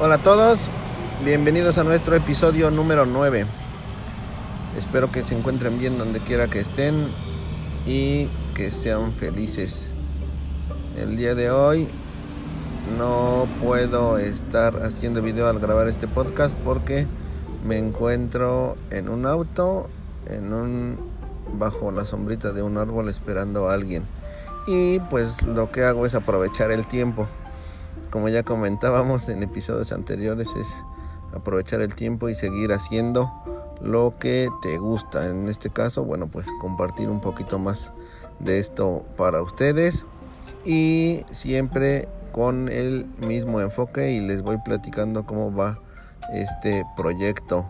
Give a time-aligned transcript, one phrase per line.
[0.00, 0.70] Hola a todos,
[1.24, 3.46] bienvenidos a nuestro episodio número 9.
[4.76, 7.06] Espero que se encuentren bien donde quiera que estén
[7.86, 8.26] y
[8.56, 9.90] que sean felices.
[10.96, 11.86] El día de hoy
[12.98, 17.06] no puedo estar haciendo video al grabar este podcast porque
[17.64, 19.88] me encuentro en un auto,
[20.26, 20.98] en un
[21.56, 24.02] bajo la sombrita de un árbol esperando a alguien.
[24.66, 27.28] Y pues lo que hago es aprovechar el tiempo
[28.14, 30.68] como ya comentábamos en episodios anteriores, es
[31.34, 33.28] aprovechar el tiempo y seguir haciendo
[33.82, 35.28] lo que te gusta.
[35.28, 37.90] En este caso, bueno, pues compartir un poquito más
[38.38, 40.06] de esto para ustedes
[40.64, 45.80] y siempre con el mismo enfoque y les voy platicando cómo va
[46.32, 47.66] este proyecto.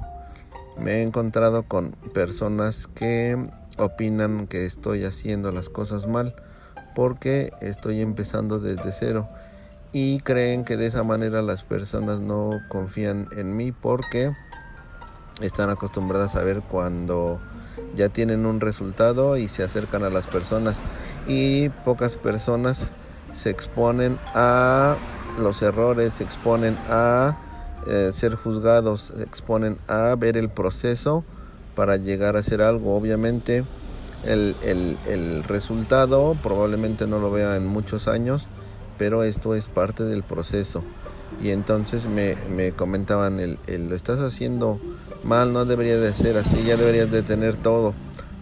[0.79, 3.49] Me he encontrado con personas que
[3.79, 6.35] opinan que estoy haciendo las cosas mal
[6.95, 9.27] porque estoy empezando desde cero
[9.95, 14.33] y creen que de esa manera las personas no confían en mí porque
[15.41, 17.41] están acostumbradas a ver cuando
[17.95, 20.83] ya tienen un resultado y se acercan a las personas
[21.29, 22.89] y pocas personas
[23.35, 24.97] se exponen a
[25.39, 27.39] los errores, se exponen a
[27.87, 31.25] eh, ser juzgados, se exponen a ver el proceso
[31.77, 32.97] para llegar a hacer algo.
[32.97, 33.65] Obviamente
[34.25, 34.57] el,
[35.07, 38.49] el resultado probablemente no lo vea en muchos años,
[38.99, 40.83] pero esto es parte del proceso.
[41.43, 44.79] Y entonces me, me comentaban, el, lo estás haciendo
[45.25, 47.95] mal, no debería de ser así, ya deberías de tener todo.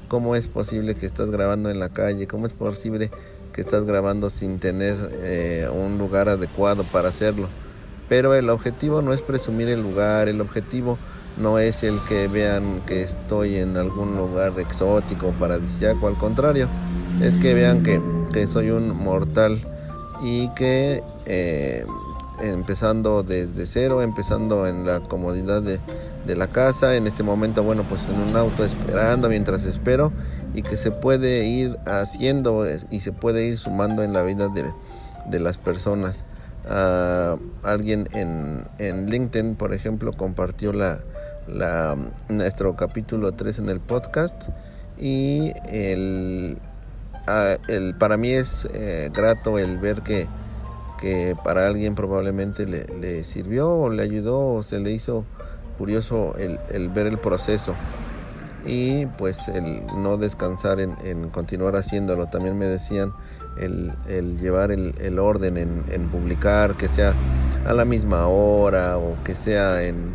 [0.08, 2.26] ¿Cómo es posible que estás grabando en la calle?
[2.26, 3.10] ¿Cómo es posible
[3.52, 7.48] que estás grabando sin tener eh, un lugar adecuado para hacerlo?
[8.08, 10.98] Pero el objetivo no es presumir el lugar, el objetivo
[11.38, 16.68] no es el que vean que estoy en algún lugar exótico, paradisíaco, al contrario,
[17.22, 18.02] es que vean que,
[18.34, 19.71] que soy un mortal
[20.22, 21.84] y que eh,
[22.40, 25.80] empezando desde cero, empezando en la comodidad de,
[26.36, 30.12] la casa, en este momento, bueno, pues en un auto esperando mientras espero
[30.54, 35.40] y que se puede ir haciendo y se puede ir sumando en la vida de,
[35.40, 36.24] las personas.
[36.68, 41.00] Ah, alguien en, en, LinkedIn, por ejemplo, compartió la,
[41.48, 41.96] la,
[42.28, 44.48] nuestro capítulo 3 en el podcast
[44.98, 46.58] y el,
[47.26, 50.26] Ah, el, para mí es eh, grato el ver que,
[51.00, 55.24] que para alguien probablemente le, le, sirvió o le ayudó o se le hizo
[55.78, 57.74] curioso el, el, ver el proceso
[58.66, 62.26] y pues el no descansar en, en continuar haciéndolo.
[62.26, 63.12] También me decían
[63.56, 67.12] el, el llevar el, el orden en, en, publicar, que sea
[67.66, 70.12] a la misma hora o que sea en,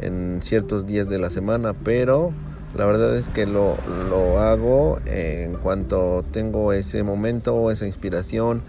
[0.00, 2.32] en ciertos días de la semana, pero
[2.76, 3.76] la verdad es que lo,
[4.10, 8.62] lo hago en cuanto tengo ese momento o esa inspiración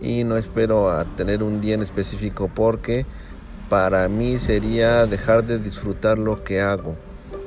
[0.00, 3.06] y no espero a tener un día en específico porque
[3.68, 6.96] para mí sería dejar de disfrutar lo que hago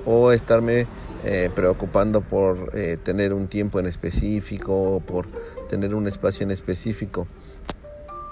[0.05, 0.87] o estarme
[1.23, 5.27] eh, preocupando por eh, tener un tiempo en específico o por
[5.67, 7.27] tener un espacio en específico.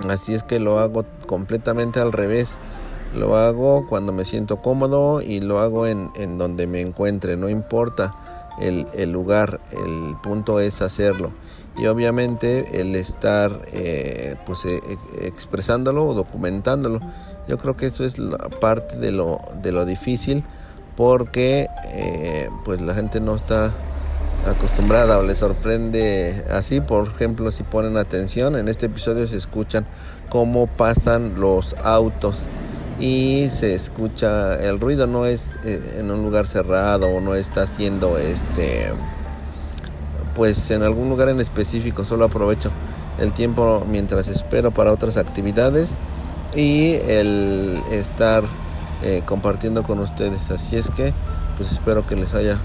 [0.08, 2.58] Así es que lo hago completamente al revés.
[3.14, 7.50] Lo hago cuando me siento cómodo y lo hago en, en donde me encuentre, no
[7.50, 8.16] importa
[8.60, 11.32] el, el, lugar, el punto es hacerlo.
[11.78, 17.00] Y obviamente el estar eh, pues, e, e, expresándolo o documentándolo.
[17.48, 18.16] Yo creo que eso es
[18.62, 20.44] parte de lo, de lo difícil
[20.96, 23.72] porque eh, pues la gente no está
[24.48, 26.80] acostumbrada o le sorprende así.
[26.80, 29.86] Por ejemplo, si ponen atención, en este episodio se escuchan
[30.30, 32.48] cómo pasan los autos
[33.00, 37.64] y se escucha el ruido no es eh, en un lugar cerrado o no está
[37.64, 38.92] haciendo este
[40.36, 42.72] pues en algún lugar en específico solo aprovecho
[43.20, 45.96] el tiempo mientras espero para otras actividades
[46.56, 48.44] y el estar
[49.04, 50.52] eh, compartiendo con ustedes.
[50.52, 51.14] Así es que
[51.58, 52.58] pues espero que les haya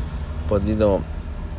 [0.48, 1.00] podido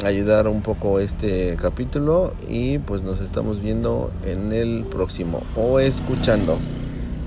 [0.05, 6.57] ayudar un poco este capítulo y pues nos estamos viendo en el próximo o escuchando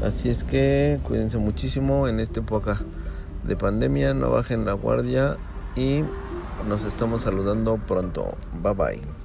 [0.04, 2.78] Así es que cuídense muchísimo en esta época
[3.44, 5.38] de pandemia, no bajen la guardia
[5.76, 6.02] y
[6.68, 8.36] nos estamos saludando pronto.
[8.62, 9.23] Bye bye.